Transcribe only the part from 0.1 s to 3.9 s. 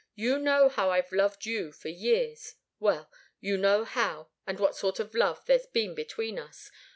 You know how I've loved you for years well you know